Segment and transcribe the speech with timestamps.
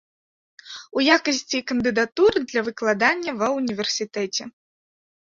[0.99, 4.43] У якасці кандыдатур для выкладання ва ўніверсітэце.